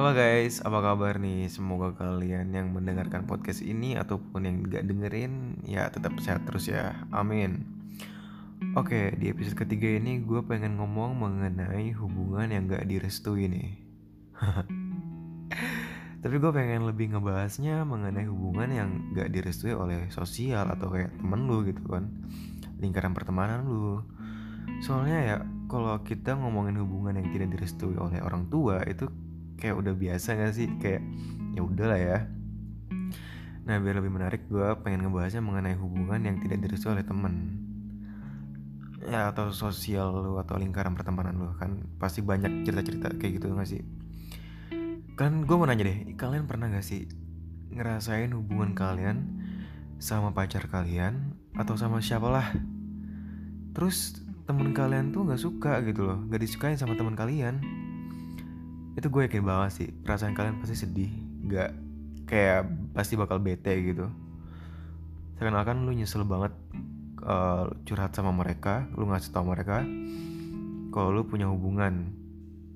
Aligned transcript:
Halo 0.00 0.16
guys, 0.16 0.64
apa 0.64 0.80
kabar 0.80 1.20
nih? 1.20 1.44
Semoga 1.52 1.92
kalian 1.92 2.56
yang 2.56 2.72
mendengarkan 2.72 3.28
podcast 3.28 3.60
ini 3.60 4.00
ataupun 4.00 4.48
yang 4.48 4.64
gak 4.64 4.88
dengerin 4.88 5.60
ya 5.68 5.92
tetap 5.92 6.16
sehat 6.24 6.48
terus 6.48 6.72
ya. 6.72 7.04
Amin. 7.12 7.68
Oke, 8.80 9.12
di 9.20 9.28
episode 9.28 9.60
ketiga 9.60 10.00
ini 10.00 10.24
gue 10.24 10.40
pengen 10.40 10.80
ngomong 10.80 11.20
mengenai 11.20 11.92
hubungan 12.00 12.48
yang 12.48 12.64
gak 12.64 12.88
direstui 12.88 13.44
nih. 13.52 13.76
Tapi 16.24 16.34
gue 16.40 16.48
pengen 16.48 16.88
lebih 16.88 17.12
ngebahasnya 17.12 17.84
mengenai 17.84 18.24
hubungan 18.24 18.72
yang 18.72 18.90
gak 19.12 19.28
direstui 19.28 19.76
oleh 19.76 20.08
sosial 20.08 20.64
atau 20.72 20.88
kayak 20.96 21.12
temen 21.20 21.44
lu 21.44 21.60
gitu 21.68 21.84
kan. 21.84 22.08
Lingkaran 22.80 23.12
pertemanan 23.12 23.68
lu. 23.68 24.00
Soalnya 24.80 25.18
ya 25.20 25.36
kalau 25.68 26.00
kita 26.00 26.40
ngomongin 26.40 26.80
hubungan 26.80 27.20
yang 27.20 27.28
tidak 27.36 27.52
direstui 27.52 28.00
oleh 28.00 28.16
orang 28.24 28.48
tua 28.48 28.80
itu 28.88 29.28
kayak 29.60 29.76
udah 29.76 29.94
biasa 29.94 30.34
gak 30.34 30.56
sih? 30.56 30.68
Kayak 30.80 31.04
ya 31.54 31.60
udahlah 31.62 32.00
ya. 32.00 32.18
Nah 33.68 33.76
biar 33.78 34.00
lebih 34.00 34.10
menarik 34.10 34.48
gue 34.48 34.66
pengen 34.80 35.06
ngebahasnya 35.06 35.44
mengenai 35.44 35.76
hubungan 35.76 36.24
yang 36.24 36.36
tidak 36.40 36.64
direstui 36.64 36.96
oleh 36.96 37.04
temen. 37.04 37.60
Ya 39.04 39.30
atau 39.30 39.52
sosial 39.52 40.10
lu 40.10 40.40
atau 40.40 40.56
lingkaran 40.56 40.96
pertemanan 40.96 41.36
lu 41.36 41.52
kan 41.60 41.84
pasti 42.00 42.24
banyak 42.24 42.64
cerita-cerita 42.64 43.12
kayak 43.20 43.32
gitu 43.38 43.52
gak 43.52 43.68
sih? 43.68 43.84
Kan 45.14 45.44
gue 45.44 45.54
mau 45.54 45.68
nanya 45.68 45.86
deh 45.86 46.16
kalian 46.16 46.48
pernah 46.48 46.72
gak 46.72 46.82
sih 46.82 47.06
ngerasain 47.70 48.34
hubungan 48.34 48.74
kalian 48.74 49.44
sama 50.00 50.32
pacar 50.32 50.66
kalian 50.66 51.36
atau 51.54 51.76
sama 51.76 52.00
siapalah? 52.00 52.50
Terus 53.76 54.26
temen 54.50 54.74
kalian 54.74 55.14
tuh 55.14 55.22
nggak 55.30 55.38
suka 55.38 55.78
gitu 55.86 56.10
loh 56.10 56.18
nggak 56.26 56.42
disukain 56.42 56.74
sama 56.74 56.98
teman 56.98 57.14
kalian 57.14 57.62
itu 58.98 59.06
gue 59.06 59.22
yakin 59.26 59.44
banget 59.46 59.70
sih 59.70 59.88
perasaan 59.90 60.34
kalian 60.34 60.58
pasti 60.58 60.74
sedih 60.74 61.10
nggak 61.46 61.70
kayak 62.26 62.66
pasti 62.94 63.14
bakal 63.18 63.42
bete 63.42 63.74
gitu. 63.82 64.06
Seakan-akan 65.38 65.86
lu 65.88 65.94
nyesel 65.96 66.26
banget 66.26 66.54
uh, 67.26 67.70
curhat 67.86 68.14
sama 68.14 68.30
mereka 68.30 68.86
lu 68.94 69.10
ngasih 69.10 69.34
tau 69.34 69.46
mereka 69.46 69.82
kalau 70.90 71.10
lu 71.14 71.22
punya 71.26 71.46
hubungan 71.50 72.14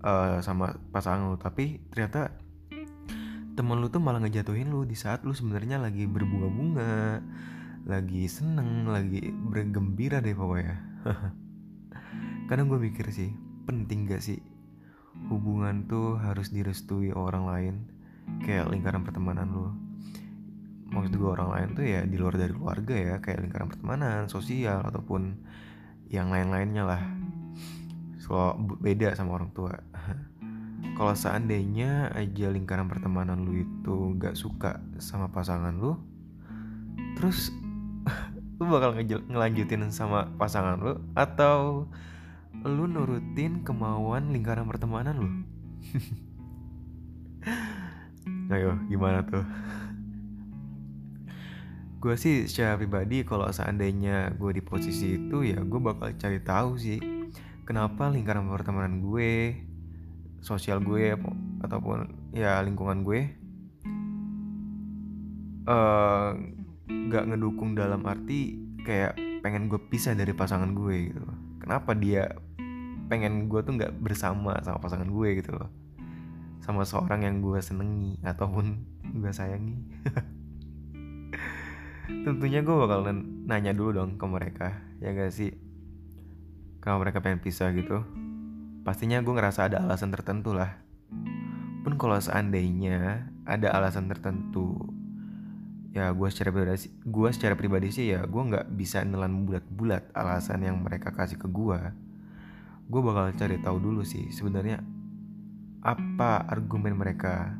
uh, 0.02 0.38
sama 0.42 0.74
pasangan 0.90 1.30
lu. 1.30 1.38
Tapi 1.38 1.82
ternyata 1.90 2.34
temen 3.54 3.78
lu 3.78 3.86
tuh 3.90 4.02
malah 4.02 4.18
ngejatuhin 4.22 4.70
lu 4.70 4.82
di 4.82 4.98
saat 4.98 5.22
lu 5.22 5.30
sebenarnya 5.30 5.78
lagi 5.78 6.10
berbunga-bunga 6.10 7.22
lagi 7.84 8.26
seneng 8.26 8.90
lagi 8.90 9.30
bergembira 9.30 10.18
deh 10.18 10.34
pokoknya. 10.34 10.76
Kadang 12.48 12.66
gue 12.70 12.80
mikir 12.80 13.08
sih 13.12 13.30
penting 13.64 14.04
gak 14.04 14.20
sih 14.20 14.53
hubungan 15.30 15.88
tuh 15.88 16.20
harus 16.20 16.52
direstui 16.52 17.10
orang 17.14 17.44
lain 17.48 17.74
kayak 18.44 18.70
lingkaran 18.70 19.02
pertemanan 19.02 19.48
lu. 19.50 19.68
Maksud 20.92 21.16
gue 21.16 21.30
orang 21.30 21.50
lain 21.50 21.68
tuh 21.74 21.84
ya 21.84 22.00
di 22.06 22.16
luar 22.20 22.38
dari 22.38 22.52
keluarga 22.54 22.94
ya 22.94 23.14
kayak 23.18 23.42
lingkaran 23.48 23.68
pertemanan 23.72 24.20
sosial 24.30 24.84
ataupun 24.84 25.38
yang 26.12 26.30
lain-lainnya 26.30 26.84
lah. 26.84 27.02
Kalau 28.24 28.56
beda 28.80 29.12
sama 29.12 29.36
orang 29.36 29.52
tua. 29.52 29.74
Kalau 30.98 31.14
seandainya 31.16 32.14
aja 32.14 32.48
lingkaran 32.48 32.86
pertemanan 32.86 33.42
lu 33.42 33.66
itu 33.66 34.14
gak 34.16 34.38
suka 34.38 34.78
sama 35.02 35.28
pasangan 35.32 35.74
lu 35.74 35.98
terus 37.14 37.54
lu 38.58 38.64
bakal 38.68 38.94
ngelanjutin 39.30 39.88
sama 39.90 40.30
pasangan 40.36 40.76
lu 40.78 40.94
atau 41.14 41.86
lu 42.64 42.88
nurutin 42.88 43.60
kemauan 43.60 44.32
lingkaran 44.32 44.64
pertemanan 44.64 45.14
lu? 45.20 45.30
Ayo 48.52 48.80
gimana 48.88 49.20
tuh? 49.28 49.44
Gue 52.00 52.16
sih 52.16 52.48
secara 52.48 52.80
pribadi 52.80 53.24
kalau 53.24 53.48
seandainya 53.52 54.32
gue 54.36 54.56
di 54.56 54.62
posisi 54.64 55.20
itu 55.20 55.44
ya 55.44 55.60
gue 55.60 55.80
bakal 55.80 56.12
cari 56.16 56.40
tahu 56.40 56.76
sih 56.80 57.00
kenapa 57.68 58.08
lingkaran 58.08 58.48
pertemanan 58.48 59.00
gue 59.00 59.56
sosial 60.44 60.84
gue 60.84 61.16
ataupun 61.64 62.32
ya 62.36 62.60
lingkungan 62.60 63.04
gue 63.04 63.20
uh, 65.68 66.36
gak 67.12 67.24
ngedukung 67.28 67.72
dalam 67.72 68.04
arti 68.04 68.60
kayak 68.84 69.16
pengen 69.40 69.68
gue 69.68 69.80
pisah 69.88 70.16
dari 70.16 70.32
pasangan 70.32 70.72
gue 70.76 71.12
gitu. 71.12 71.24
Kenapa 71.60 71.96
dia 71.96 72.28
pengen 73.06 73.52
gue 73.52 73.60
tuh 73.60 73.76
nggak 73.76 74.00
bersama 74.00 74.56
sama 74.64 74.80
pasangan 74.80 75.08
gue 75.08 75.28
gitu 75.40 75.56
loh. 75.56 75.68
Sama 76.64 76.88
seorang 76.88 77.28
yang 77.28 77.44
gue 77.44 77.60
senengi 77.60 78.20
ataupun 78.24 78.64
gue 79.20 79.32
sayangi. 79.32 79.76
Tentunya 82.24 82.60
gue 82.60 82.76
bakal 82.76 83.08
nanya 83.48 83.72
dulu 83.72 84.04
dong 84.04 84.20
ke 84.20 84.26
mereka 84.28 84.68
ya 85.00 85.12
gak 85.12 85.32
sih? 85.32 85.52
Kalau 86.80 87.00
mereka 87.00 87.24
pengen 87.24 87.40
pisah 87.40 87.72
gitu 87.72 88.04
pastinya 88.84 89.16
gue 89.24 89.32
ngerasa 89.32 89.72
ada 89.72 89.80
alasan 89.80 90.12
tertentu 90.12 90.52
lah. 90.52 90.76
Pun 91.80 91.96
kalau 91.96 92.20
seandainya 92.20 93.28
ada 93.48 93.72
alasan 93.72 94.12
tertentu 94.12 94.76
ya 95.94 96.10
gue 96.10 96.26
secara 96.26 96.50
pribadi 96.50 96.90
gue 96.90 97.28
secara 97.30 97.54
pribadi 97.54 97.88
sih 97.94 98.10
ya 98.10 98.26
gue 98.26 98.42
nggak 98.42 98.66
bisa 98.74 99.06
nelan 99.06 99.46
bulat-bulat 99.46 100.10
alasan 100.10 100.66
yang 100.66 100.82
mereka 100.82 101.14
kasih 101.14 101.38
ke 101.38 101.46
gue 101.46 101.78
gue 102.94 103.02
bakal 103.02 103.34
cari 103.34 103.58
tahu 103.58 103.82
dulu 103.82 104.06
sih 104.06 104.30
sebenarnya 104.30 104.78
apa 105.82 106.46
argumen 106.46 106.94
mereka. 106.94 107.50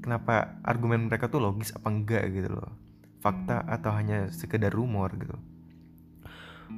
Kenapa 0.00 0.56
argumen 0.64 1.12
mereka 1.12 1.28
tuh 1.28 1.44
logis 1.44 1.76
apa 1.76 1.92
enggak 1.92 2.24
gitu 2.32 2.48
loh? 2.48 2.72
Fakta 3.20 3.60
atau 3.68 3.92
hanya 3.92 4.32
sekedar 4.32 4.72
rumor 4.72 5.12
gitu? 5.20 5.36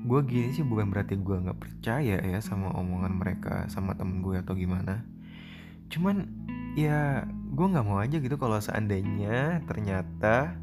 Gue 0.02 0.26
gini 0.26 0.50
sih 0.50 0.66
bukan 0.66 0.90
berarti 0.90 1.14
gue 1.14 1.36
nggak 1.38 1.62
percaya 1.62 2.18
ya 2.18 2.38
sama 2.42 2.74
omongan 2.74 3.14
mereka 3.14 3.70
sama 3.70 3.94
temen 3.94 4.18
gue 4.18 4.42
atau 4.42 4.58
gimana. 4.58 5.06
Cuman 5.94 6.26
ya 6.74 7.22
gue 7.54 7.66
nggak 7.70 7.86
mau 7.86 8.02
aja 8.02 8.18
gitu 8.18 8.34
kalau 8.34 8.58
seandainya 8.58 9.62
ternyata 9.70 10.58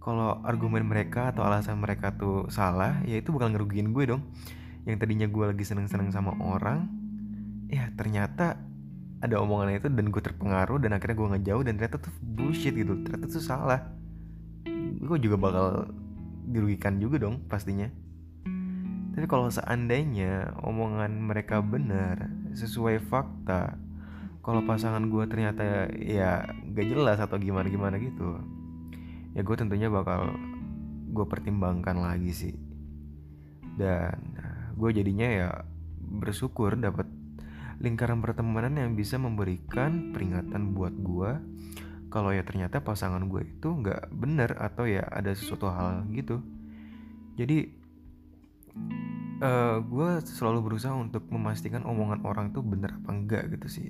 kalau 0.00 0.40
argumen 0.48 0.88
mereka 0.88 1.28
atau 1.28 1.44
alasan 1.44 1.76
mereka 1.76 2.16
tuh 2.16 2.48
salah 2.48 3.04
ya 3.04 3.20
itu 3.20 3.30
bakal 3.36 3.52
ngerugiin 3.52 3.92
gue 3.92 4.16
dong 4.16 4.24
yang 4.82 4.98
tadinya 4.98 5.26
gue 5.30 5.44
lagi 5.46 5.64
seneng-seneng 5.64 6.10
sama 6.10 6.34
orang 6.42 6.90
ya 7.70 7.88
ternyata 7.94 8.58
ada 9.22 9.38
omongan 9.38 9.78
itu 9.78 9.86
dan 9.86 10.10
gue 10.10 10.18
terpengaruh 10.18 10.82
dan 10.82 10.98
akhirnya 10.98 11.14
gue 11.14 11.28
ngejauh 11.38 11.62
dan 11.62 11.78
ternyata 11.78 12.02
tuh 12.02 12.12
bullshit 12.18 12.74
gitu. 12.74 12.98
Ternyata 13.06 13.30
tuh 13.30 13.38
salah. 13.38 13.80
Gue 14.98 15.18
juga 15.22 15.38
bakal 15.38 15.94
dirugikan 16.50 16.98
juga 16.98 17.22
dong 17.22 17.46
pastinya. 17.46 17.86
Tapi 19.14 19.26
kalau 19.30 19.46
seandainya 19.46 20.58
omongan 20.66 21.22
mereka 21.22 21.62
benar 21.62 22.26
sesuai 22.50 22.98
fakta 23.06 23.78
kalau 24.42 24.66
pasangan 24.66 25.06
gue 25.06 25.22
ternyata 25.30 25.86
ya 25.94 26.42
gak 26.74 26.86
jelas 26.90 27.22
atau 27.22 27.38
gimana 27.38 27.70
gimana 27.70 27.94
gitu 28.02 28.42
ya 29.38 29.46
gue 29.46 29.56
tentunya 29.56 29.86
bakal 29.86 30.34
gue 31.12 31.26
pertimbangkan 31.28 32.02
lagi 32.02 32.32
sih. 32.34 32.54
Dan 33.76 34.31
gue 34.76 34.90
jadinya 34.92 35.28
ya 35.28 35.50
bersyukur 36.02 36.76
dapat 36.76 37.08
lingkaran 37.82 38.22
pertemanan 38.22 38.78
yang 38.78 38.92
bisa 38.94 39.18
memberikan 39.18 40.14
peringatan 40.14 40.76
buat 40.76 40.94
gue 40.94 41.30
kalau 42.12 42.28
ya 42.28 42.44
ternyata 42.44 42.84
pasangan 42.84 43.24
gue 43.24 43.48
itu 43.48 43.68
nggak 43.72 44.12
bener 44.12 44.52
atau 44.60 44.84
ya 44.84 45.00
ada 45.08 45.32
sesuatu 45.32 45.72
hal 45.72 46.04
gitu. 46.12 46.44
Jadi 47.40 47.72
uh, 49.40 49.48
eh, 49.48 49.76
gue 49.80 50.10
selalu 50.20 50.60
berusaha 50.60 50.92
untuk 50.92 51.24
memastikan 51.32 51.88
omongan 51.88 52.20
orang 52.28 52.52
tuh 52.52 52.60
bener 52.60 52.92
apa 53.00 53.10
enggak 53.16 53.48
gitu 53.56 53.66
sih. 53.72 53.88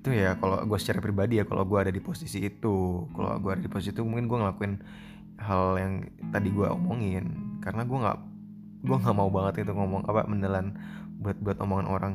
Itu 0.00 0.16
ya 0.16 0.40
kalau 0.40 0.64
gue 0.64 0.78
secara 0.80 1.04
pribadi 1.04 1.36
ya 1.36 1.44
kalau 1.44 1.68
gue 1.68 1.76
ada 1.76 1.92
di 1.92 2.00
posisi 2.00 2.40
itu 2.40 3.04
kalau 3.12 3.36
gue 3.36 3.50
ada 3.52 3.62
di 3.62 3.68
posisi 3.68 3.92
itu 3.92 4.00
mungkin 4.00 4.32
gue 4.32 4.38
ngelakuin 4.40 4.74
hal 5.36 5.76
yang 5.76 5.92
tadi 6.32 6.48
gue 6.48 6.64
omongin 6.72 7.58
karena 7.60 7.84
gue 7.84 7.98
nggak 8.00 8.18
gue 8.82 8.96
nggak 8.96 9.16
mau 9.16 9.30
banget 9.32 9.64
itu 9.64 9.72
ngomong 9.72 10.04
apa 10.08 10.28
menelan 10.28 10.76
buat 11.20 11.36
buat 11.40 11.58
omongan 11.62 11.88
orang. 11.88 12.14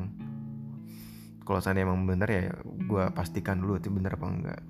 Kalau 1.42 1.58
seandainya 1.58 1.90
emang 1.90 2.06
bener 2.06 2.28
ya 2.30 2.42
gue 2.62 3.04
pastikan 3.14 3.58
dulu 3.58 3.78
itu 3.78 3.90
bener 3.90 4.14
apa 4.14 4.26
enggak. 4.26 4.60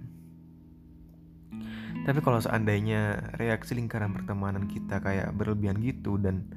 Tapi 2.03 2.19
kalau 2.19 2.43
seandainya 2.43 3.31
reaksi 3.39 3.79
lingkaran 3.79 4.11
pertemanan 4.11 4.67
kita 4.67 4.99
kayak 4.99 5.31
berlebihan 5.39 5.79
gitu 5.79 6.19
dan 6.19 6.51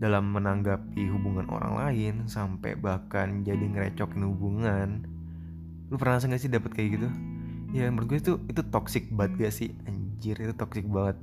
dalam 0.00 0.32
menanggapi 0.32 1.12
hubungan 1.12 1.46
orang 1.52 1.76
lain 1.76 2.14
sampai 2.24 2.72
bahkan 2.74 3.44
jadi 3.44 3.60
ngerecokin 3.60 4.24
hubungan 4.24 5.04
lu 5.92 5.98
pernah 6.00 6.22
gak 6.22 6.40
sih 6.40 6.48
dapet 6.48 6.72
kayak 6.72 6.90
gitu? 6.96 7.08
Ya 7.70 7.86
menurut 7.90 8.16
gue 8.16 8.18
itu 8.18 8.34
itu 8.48 8.62
toxic 8.72 9.10
banget 9.12 9.46
gak 9.46 9.54
sih? 9.54 9.70
Anjir 9.86 10.38
itu 10.40 10.54
toxic 10.56 10.86
banget 10.88 11.18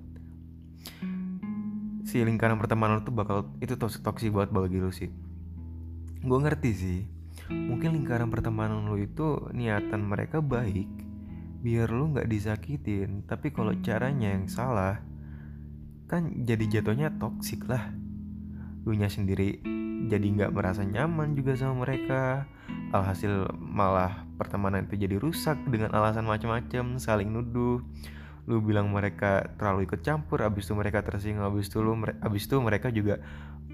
si 2.07 2.23
lingkaran 2.23 2.55
pertemanan 2.55 3.03
tuh 3.03 3.11
bakal 3.11 3.51
itu 3.59 3.75
toxic 3.75 3.99
toxic 3.99 4.31
banget 4.31 4.55
bagi 4.55 4.79
lu 4.79 4.95
sih. 4.95 5.11
Gue 6.23 6.39
ngerti 6.39 6.71
sih 6.71 7.01
mungkin 7.47 7.95
lingkaran 7.99 8.27
pertemanan 8.27 8.87
lu 8.87 8.99
itu 8.99 9.47
niatan 9.55 10.03
mereka 10.03 10.43
baik 10.43 10.87
biar 11.59 11.91
lu 11.91 12.15
nggak 12.15 12.31
disakitin. 12.31 13.27
Tapi 13.27 13.51
kalau 13.51 13.75
caranya 13.83 14.31
yang 14.31 14.47
salah 14.47 15.03
kan 16.07 16.47
jadi 16.47 16.79
jatuhnya 16.79 17.11
toksik 17.19 17.67
lah. 17.67 17.91
Lu 18.87 18.95
nya 18.95 19.11
sendiri 19.11 19.59
jadi 20.07 20.23
nggak 20.23 20.55
merasa 20.55 20.87
nyaman 20.87 21.35
juga 21.35 21.59
sama 21.59 21.83
mereka. 21.83 22.47
Alhasil 22.95 23.51
malah 23.59 24.23
pertemanan 24.39 24.87
itu 24.87 24.95
jadi 24.95 25.19
rusak 25.19 25.59
dengan 25.67 25.91
alasan 25.91 26.23
macam-macam 26.23 26.95
saling 27.03 27.27
nuduh 27.35 27.83
lu 28.47 28.63
bilang 28.63 28.87
mereka 28.89 29.43
terlalu 29.59 29.91
ikut 29.91 30.01
campur 30.07 30.39
abis 30.39 30.71
itu 30.71 30.73
mereka 30.73 31.03
tersinggung 31.03 31.43
abis 31.43 31.67
itu 31.67 31.83
lu 31.83 31.99
abis 32.23 32.47
itu 32.47 32.55
mereka 32.63 32.87
juga 32.95 33.19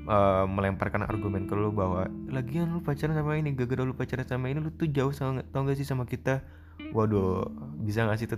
uh, 0.10 0.46
melemparkan 0.50 1.06
argumen 1.06 1.46
ke 1.46 1.54
lu 1.54 1.70
bahwa 1.70 2.10
lagian 2.28 2.74
lu 2.74 2.82
pacaran 2.82 3.14
sama 3.14 3.38
ini 3.38 3.54
gara-gara 3.54 3.86
lu 3.86 3.94
pacaran 3.94 4.26
sama 4.26 4.50
ini 4.50 4.60
lu 4.60 4.74
tuh 4.74 4.90
jauh 4.90 5.14
sama 5.14 5.46
tau 5.54 5.64
gak 5.68 5.78
sih 5.78 5.88
sama 5.88 6.10
kita? 6.10 6.42
Waduh 6.92 7.48
bisa 7.86 8.10
gak 8.10 8.18
sih 8.20 8.28
itu 8.28 8.36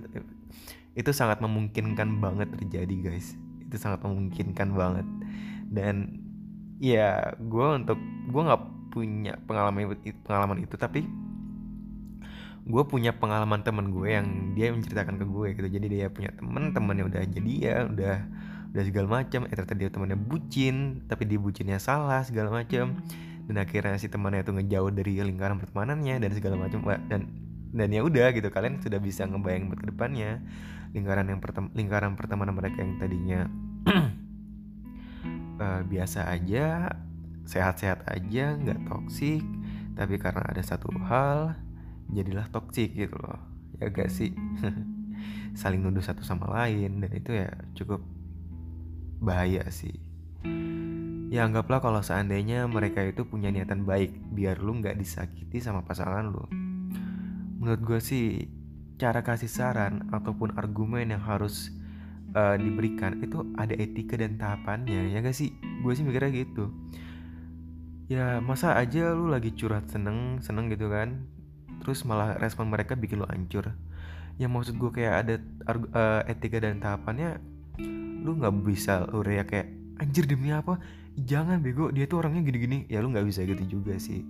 itu 0.95 1.11
sangat 1.11 1.39
memungkinkan 1.39 2.19
banget 2.19 2.51
terjadi 2.59 2.95
guys. 3.11 3.35
Itu 3.63 3.79
sangat 3.79 4.03
memungkinkan 4.03 4.75
banget. 4.75 5.07
Dan 5.71 6.19
ya 6.79 7.35
gue 7.39 7.67
untuk 7.79 7.99
gue 8.27 8.41
nggak 8.43 8.63
punya 8.91 9.35
pengalaman 9.43 9.95
pengalaman 10.23 10.59
itu 10.63 10.75
tapi 10.75 11.03
gue 12.65 12.83
punya 12.89 13.13
pengalaman 13.13 13.61
temen 13.61 13.93
gue 13.93 14.09
yang 14.09 14.57
dia 14.57 14.73
menceritakan 14.73 15.21
ke 15.21 15.25
gue 15.29 15.47
gitu. 15.53 15.67
Jadi 15.69 15.87
dia 15.87 16.07
punya 16.09 16.33
temen 16.33 16.73
temennya 16.73 17.05
udah 17.05 17.21
jadi 17.29 17.53
ya 17.61 17.77
udah 17.85 18.15
udah 18.73 18.83
segala 18.83 19.07
macam 19.21 19.47
eh 19.47 19.53
ternyata 19.55 19.75
dia 19.77 19.89
temennya 19.93 20.19
bucin 20.19 21.05
tapi 21.07 21.23
dia 21.29 21.39
bucinnya 21.39 21.79
salah 21.79 22.25
segala 22.27 22.51
macam 22.51 22.99
dan 23.45 23.55
akhirnya 23.61 23.95
si 24.01 24.09
temannya 24.09 24.43
itu 24.43 24.51
ngejauh 24.51 24.91
dari 24.91 25.21
lingkaran 25.21 25.61
pertemanannya 25.61 26.19
dan 26.19 26.31
segala 26.33 26.57
macam 26.57 26.83
dan 27.07 27.29
dan 27.71 27.87
ya 27.93 28.01
udah 28.01 28.33
gitu 28.33 28.49
kalian 28.49 28.81
sudah 28.81 28.97
bisa 28.97 29.29
ngebayang 29.29 29.69
buat 29.69 29.79
ke 29.79 29.87
depannya. 29.93 30.41
Lingkaran 30.95 31.27
yang 31.29 31.39
pertem 31.43 31.69
lingkaran 31.75 32.17
pertemanan 32.17 32.55
mereka 32.55 32.81
yang 32.81 32.97
tadinya 32.97 33.39
uh, 35.61 35.81
biasa 35.91 36.33
aja 36.33 36.89
sehat-sehat 37.45 38.09
aja 38.09 38.57
nggak 38.57 38.89
toksik 38.89 39.45
tapi 39.93 40.17
karena 40.17 40.43
ada 40.49 40.63
satu 40.65 40.89
hal 41.05 41.53
jadilah 42.11 42.45
toksik 42.51 42.93
gitu 42.93 43.17
loh. 43.17 43.39
Ya 43.81 43.89
gak 43.89 44.11
sih? 44.11 44.31
Saling 45.59 45.81
nuduh 45.81 46.03
satu 46.03 46.21
sama 46.21 46.51
lain 46.51 46.99
dan 46.99 47.11
itu 47.15 47.31
ya 47.31 47.49
cukup 47.73 48.03
bahaya 49.23 49.63
sih. 49.71 49.95
Ya 51.33 51.43
anggaplah 51.43 51.81
kalau 51.81 52.05
seandainya 52.05 52.69
mereka 52.69 53.01
itu 53.01 53.25
punya 53.25 53.49
niatan 53.49 53.83
baik 53.83 54.13
biar 54.31 54.61
lu 54.61 54.77
nggak 54.77 54.95
disakiti 54.95 55.57
sama 55.57 55.81
pasangan 55.81 56.29
lu. 56.29 56.45
Menurut 57.59 57.81
gue 57.81 57.99
sih 57.99 58.45
cara 58.95 59.25
kasih 59.25 59.49
saran 59.49 60.07
ataupun 60.13 60.55
argumen 60.55 61.11
yang 61.11 61.23
harus 61.25 61.73
uh, 62.37 62.55
diberikan 62.55 63.19
itu 63.19 63.43
ada 63.57 63.73
etika 63.75 64.15
dan 64.15 64.37
tahapannya 64.37 65.11
ya 65.11 65.19
gak 65.19 65.35
sih? 65.35 65.51
Gue 65.81 65.97
sih 65.97 66.05
mikirnya 66.05 66.31
gitu. 66.31 66.71
Ya 68.05 68.37
masa 68.37 68.77
aja 68.77 69.11
lu 69.17 69.27
lagi 69.27 69.49
curhat 69.57 69.89
seneng 69.89 70.39
seneng 70.45 70.69
gitu 70.69 70.93
kan 70.93 71.25
terus 71.81 72.03
malah 72.07 72.37
respon 72.37 72.69
mereka 72.69 72.93
bikin 72.93 73.23
lo 73.23 73.27
hancur. 73.27 73.73
Yang 74.35 74.51
maksud 74.51 74.75
gue 74.75 74.91
kayak 74.91 75.13
ada 75.25 75.35
uh, 75.71 76.21
etika 76.27 76.59
dan 76.59 76.83
tahapannya 76.83 77.39
lu 78.25 78.35
nggak 78.41 78.55
bisa 78.65 79.07
lu 79.07 79.21
ya 79.27 79.47
kayak 79.47 79.71
anjir 80.01 80.27
demi 80.27 80.51
apa? 80.51 80.79
Jangan 81.15 81.63
bego. 81.63 81.91
Dia 81.91 82.05
tuh 82.07 82.19
orangnya 82.23 82.43
gini-gini. 82.43 82.83
Ya 82.91 82.99
lu 82.99 83.11
nggak 83.11 83.27
bisa 83.27 83.47
gitu 83.47 83.79
juga 83.79 83.95
sih. 83.95 84.23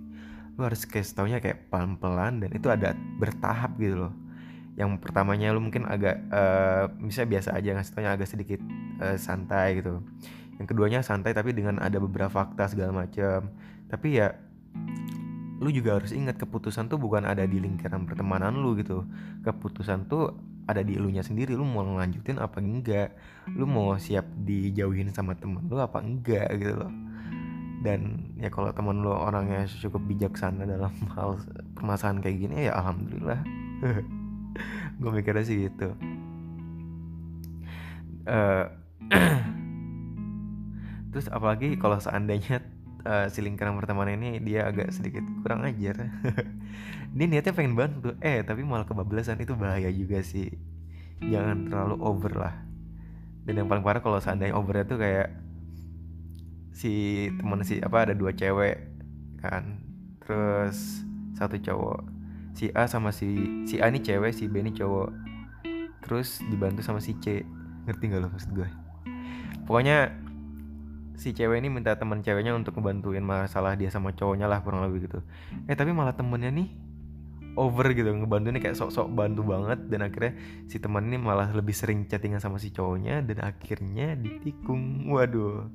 Lu 0.54 0.62
harus 0.62 0.86
kayak 0.86 1.06
taunya 1.12 1.38
kayak 1.42 1.66
pelan-pelan 1.68 2.42
dan 2.42 2.50
itu 2.54 2.70
ada 2.70 2.94
bertahap 3.18 3.74
gitu 3.82 4.06
loh. 4.06 4.14
Yang 4.78 5.02
pertamanya 5.02 5.50
lu 5.50 5.64
mungkin 5.64 5.88
agak 5.88 6.22
uh, 6.30 6.92
misalnya 7.02 7.40
biasa 7.40 7.48
aja 7.56 7.68
ngasih 7.74 7.92
taunya 7.96 8.10
agak 8.14 8.28
sedikit 8.30 8.60
uh, 9.02 9.18
santai 9.18 9.82
gitu. 9.82 10.04
Yang 10.56 10.66
keduanya 10.70 11.00
santai 11.02 11.34
tapi 11.34 11.50
dengan 11.50 11.82
ada 11.82 11.98
beberapa 11.98 12.30
fakta 12.30 12.70
segala 12.70 13.04
macam 13.04 13.50
tapi 13.86 14.18
ya 14.18 14.34
lu 15.56 15.72
juga 15.72 15.96
harus 15.96 16.12
ingat 16.12 16.36
keputusan 16.36 16.92
tuh 16.92 17.00
bukan 17.00 17.24
ada 17.24 17.48
di 17.48 17.56
lingkaran 17.56 18.04
pertemanan 18.04 18.60
lu 18.60 18.76
gitu. 18.76 19.08
Keputusan 19.40 20.04
tuh 20.08 20.36
ada 20.68 20.82
di 20.82 20.98
elunya 20.98 21.22
sendiri 21.24 21.56
lu 21.56 21.64
mau 21.64 21.86
lanjutin 21.86 22.36
apa 22.36 22.60
enggak? 22.60 23.16
Lu 23.56 23.64
mau 23.64 23.96
siap 23.96 24.26
dijauhin 24.44 25.14
sama 25.14 25.32
temen 25.38 25.64
lu 25.70 25.80
apa 25.80 26.02
enggak 26.04 26.52
gitu 26.60 26.74
loh. 26.76 26.92
Dan 27.80 28.32
ya 28.36 28.52
kalau 28.52 28.68
temen 28.74 29.00
lu 29.00 29.14
orangnya 29.14 29.64
cukup 29.80 30.02
bijaksana 30.04 30.68
dalam 30.68 30.92
hal 31.16 31.40
permasalahan 31.72 32.20
kayak 32.20 32.36
gini 32.36 32.68
ya 32.68 32.76
alhamdulillah. 32.76 33.40
Gue 35.00 35.10
mikirnya 35.12 35.44
sih 35.44 35.72
gitu. 35.72 35.92
Uh, 38.26 38.66
terus 41.14 41.32
apalagi 41.32 41.78
kalau 41.80 41.96
seandainya 41.96 42.60
uh, 43.06 43.26
si 43.30 43.38
lingkaran 43.40 43.78
pertemanan 43.78 44.18
ini 44.18 44.42
dia 44.42 44.66
agak 44.66 44.90
sedikit 44.90 45.22
kurang 45.46 45.62
ajar. 45.62 46.10
Dia 47.16 47.24
niatnya 47.24 47.56
pengen 47.56 47.78
bantu 47.78 48.12
eh 48.20 48.42
tapi 48.42 48.66
malah 48.66 48.84
kebablasan. 48.84 49.38
Itu 49.40 49.54
bahaya 49.54 49.88
juga 49.94 50.20
sih. 50.20 50.50
Jangan 51.22 51.70
terlalu 51.70 51.96
over 52.02 52.32
lah. 52.34 52.54
Dan 53.46 53.62
yang 53.62 53.68
paling 53.70 53.86
parah 53.86 54.02
kalau 54.02 54.18
seandainya 54.18 54.58
overnya 54.58 54.84
tuh 54.84 54.98
kayak 55.00 55.32
si 56.76 57.24
teman 57.40 57.64
si 57.64 57.80
apa 57.80 58.10
ada 58.10 58.14
dua 58.18 58.34
cewek 58.34 58.76
kan. 59.40 59.80
Terus 60.20 61.06
satu 61.38 61.56
cowok. 61.56 62.00
Si 62.52 62.68
A 62.74 62.84
sama 62.90 63.14
si 63.14 63.64
si 63.64 63.80
A 63.80 63.88
ini 63.88 64.02
cewek 64.02 64.34
si 64.34 64.50
B 64.50 64.60
ini 64.60 64.74
cowok. 64.74 65.08
Terus 66.04 66.42
dibantu 66.50 66.82
sama 66.82 67.00
si 67.00 67.16
C. 67.22 67.46
Ngerti 67.86 68.10
gak 68.10 68.20
lo 68.20 68.28
maksud 68.28 68.50
gue? 68.50 68.68
Pokoknya 69.64 70.25
si 71.16 71.32
cewek 71.32 71.58
ini 71.60 71.72
minta 71.72 71.96
teman 71.96 72.20
ceweknya 72.20 72.52
untuk 72.52 72.76
ngebantuin 72.76 73.24
masalah 73.24 73.72
dia 73.74 73.88
sama 73.88 74.12
cowoknya 74.12 74.46
lah 74.46 74.60
kurang 74.60 74.84
lebih 74.84 75.08
gitu. 75.08 75.18
Eh 75.66 75.76
tapi 75.76 75.96
malah 75.96 76.12
temennya 76.12 76.52
nih 76.52 76.68
over 77.56 77.88
gitu 77.96 78.12
ngebantuin 78.12 78.60
kayak 78.60 78.76
sok-sok 78.76 79.08
bantu 79.16 79.48
banget 79.48 79.80
dan 79.88 80.04
akhirnya 80.04 80.36
si 80.68 80.76
teman 80.76 81.08
ini 81.08 81.16
malah 81.16 81.48
lebih 81.56 81.72
sering 81.72 82.04
chattingan 82.04 82.38
sama 82.38 82.60
si 82.60 82.68
cowoknya 82.70 83.24
dan 83.24 83.42
akhirnya 83.42 84.14
ditikung. 84.14 85.08
Waduh. 85.08 85.72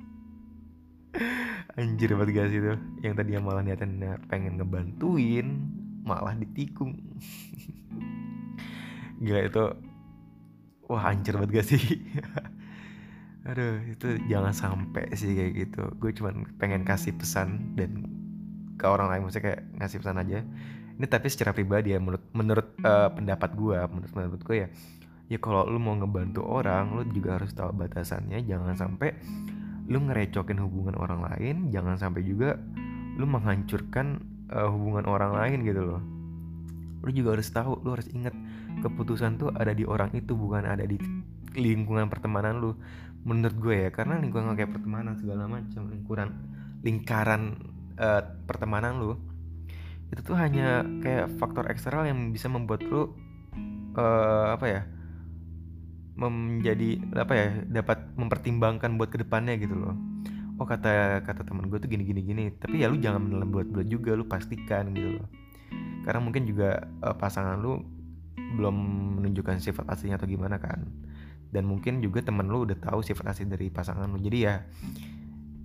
Anjir 1.80 2.16
banget 2.16 2.32
gak 2.38 2.48
sih 2.54 2.60
tuh 2.62 2.78
yang 3.02 3.18
tadinya 3.18 3.42
malah 3.42 3.66
niatnya 3.66 4.21
pengen 4.30 4.62
ngebantuin 4.62 5.48
malah 6.06 6.38
ditikung. 6.38 6.94
Gila 9.21 9.42
itu 9.45 9.66
wah 10.92 11.07
anjir 11.07 11.40
banget 11.40 11.64
gak 11.64 11.68
sih 11.71 11.80
aduh 13.42 13.81
itu 13.90 14.21
jangan 14.30 14.54
sampai 14.54 15.10
sih 15.18 15.33
kayak 15.33 15.52
gitu. 15.57 15.83
Gue 15.98 16.14
cuman 16.14 16.45
pengen 16.62 16.86
kasih 16.86 17.18
pesan 17.18 17.74
dan 17.74 18.06
ke 18.78 18.86
orang 18.86 19.10
lain 19.10 19.21
maksudnya 19.26 19.54
kayak 19.54 19.62
ngasih 19.81 19.98
pesan 20.02 20.18
aja. 20.21 20.40
Ini 20.98 21.06
tapi 21.10 21.28
secara 21.33 21.52
pribadi 21.54 21.98
ya 21.98 22.00
menurut 22.02 22.21
menurut 22.38 22.68
uh, 22.86 23.10
pendapat 23.10 23.57
gue 23.57 23.78
menurut 23.90 24.12
pendapat 24.14 24.42
gue 24.45 24.57
ya 24.57 24.68
ya 25.31 25.38
kalau 25.42 25.66
lu 25.66 25.80
mau 25.81 25.98
ngebantu 25.98 26.44
orang 26.45 26.94
lu 26.94 27.04
juga 27.10 27.42
harus 27.42 27.50
tahu 27.57 27.74
batasannya. 27.74 28.45
Jangan 28.45 28.78
sampai 28.78 29.10
lu 29.90 29.98
ngerecokin 30.06 30.62
hubungan 30.62 30.95
orang 31.02 31.26
lain 31.26 31.74
jangan 31.74 31.98
sampai 31.98 32.21
juga 32.21 32.62
lu 33.18 33.26
menghancurkan 33.26 34.21
uh, 34.54 34.69
hubungan 34.69 35.10
orang 35.10 35.33
lain 35.33 35.66
gitu 35.66 35.81
loh. 35.81 36.02
Lu 37.02 37.10
juga 37.10 37.33
harus 37.33 37.50
tahu 37.50 37.81
lu 37.81 37.98
harus 37.98 38.06
ingat 38.14 38.38
keputusan 38.86 39.42
tuh 39.42 39.50
ada 39.57 39.74
di 39.74 39.81
orang 39.81 40.14
itu 40.14 40.38
bukan 40.38 40.64
ada 40.64 40.86
di 40.86 41.02
lingkungan 41.57 42.07
pertemanan 42.07 42.64
lu 42.64 42.71
menurut 43.21 43.57
gue 43.57 43.75
ya 43.87 43.90
karena 43.94 44.18
lingkungan 44.18 44.57
kayak 44.57 44.73
pertemanan 44.73 45.13
segala 45.18 45.45
macam 45.45 45.90
lingkuran 45.94 46.30
lingkaran 46.81 47.57
uh, 48.01 48.21
pertemanan 48.49 48.97
lu 48.97 49.13
itu 50.11 50.21
tuh 50.25 50.35
hanya 50.35 50.83
kayak 50.99 51.31
faktor 51.40 51.69
eksternal 51.71 52.04
yang 52.04 52.35
bisa 52.35 52.51
membuat 52.51 52.83
lu 52.83 53.13
uh, 53.95 54.51
apa 54.51 54.66
ya 54.68 54.81
menjadi 56.19 56.99
apa 57.16 57.33
ya 57.33 57.47
dapat 57.71 58.11
mempertimbangkan 58.19 58.99
buat 58.99 59.09
ke 59.09 59.23
depannya 59.23 59.56
gitu 59.57 59.73
loh. 59.73 59.95
Oh 60.59 60.68
kata 60.68 61.23
kata 61.25 61.47
teman 61.47 61.71
gue 61.71 61.80
tuh 61.81 61.90
gini 61.90 62.04
gini 62.06 62.21
gini 62.21 62.44
tapi 62.54 62.83
ya 62.83 62.92
lu 62.92 62.99
jangan 62.99 63.23
buat 63.49 63.71
buat 63.71 63.87
juga 63.87 64.13
lu 64.13 64.28
pastikan 64.28 64.92
gitu 64.94 65.23
loh. 65.23 65.28
Karena 66.04 66.19
mungkin 66.19 66.44
juga 66.44 66.92
uh, 67.01 67.16
pasangan 67.16 67.57
lu 67.57 67.80
belum 68.59 68.75
menunjukkan 69.21 69.63
sifat 69.63 69.87
aslinya 69.87 70.19
atau 70.19 70.28
gimana 70.28 70.59
kan 70.59 70.83
dan 71.52 71.68
mungkin 71.68 72.00
juga 72.00 72.24
temen 72.24 72.48
lu 72.48 72.64
udah 72.64 72.80
tahu 72.80 73.04
sifat 73.04 73.36
asli 73.36 73.46
dari 73.46 73.68
pasangan 73.68 74.08
lu. 74.08 74.18
Jadi 74.20 74.38
ya 74.48 74.64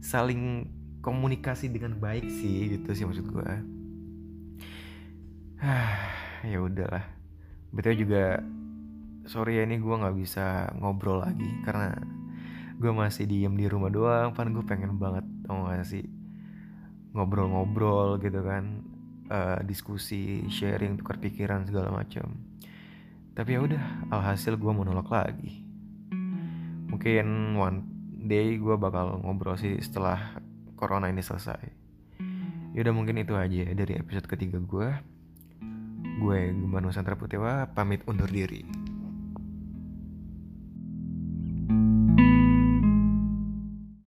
saling 0.03 0.67
komunikasi 1.01 1.71
dengan 1.71 1.97
baik 1.97 2.27
sih 2.27 2.79
gitu 2.79 2.91
sih 2.91 3.07
maksud 3.07 3.27
gue 3.31 3.51
ya 6.53 6.59
udahlah. 6.59 7.07
Betul 7.71 8.03
juga 8.03 8.43
sorry 9.27 9.59
ya 9.59 9.67
ini 9.67 9.79
gue 9.79 9.95
nggak 9.95 10.17
bisa 10.19 10.71
ngobrol 10.79 11.23
lagi 11.23 11.47
karena 11.63 11.95
gue 12.77 12.93
masih 12.93 13.25
diem 13.31 13.55
di 13.55 13.67
rumah 13.71 13.89
doang. 13.89 14.35
Pan 14.35 14.51
gue 14.51 14.67
pengen 14.67 14.99
banget 14.99 15.25
tau 15.47 15.71
gak 15.71 15.87
sih 15.87 16.05
ngobrol-ngobrol 17.15 18.19
gitu 18.21 18.43
kan. 18.43 18.83
Uh, 19.27 19.59
diskusi 19.67 20.47
sharing 20.47 21.03
tukar 21.03 21.19
pikiran 21.19 21.67
segala 21.67 21.91
macam 21.91 22.31
tapi 23.37 23.53
ya 23.53 23.61
udah 23.61 23.83
alhasil 24.09 24.57
gue 24.57 24.73
monolog 24.73 25.13
lagi 25.13 25.66
mungkin 26.97 27.61
one 27.61 27.85
day 28.25 28.57
gue 28.57 28.73
bakal 28.81 29.21
ngobrol 29.21 29.61
sih 29.61 29.77
setelah 29.85 30.41
corona 30.81 31.13
ini 31.13 31.21
selesai. 31.21 31.61
Yaudah 32.73 32.97
mungkin 32.97 33.21
itu 33.21 33.37
aja 33.37 33.69
dari 33.77 34.01
episode 34.01 34.25
ketiga 34.25 34.57
gue 34.57 34.89
gue 36.17 36.39
Gemban 36.57 36.89
Nusantara 36.89 37.21
Putiwa 37.21 37.69
pamit 37.77 38.01
undur 38.09 38.33
diri 38.33 38.65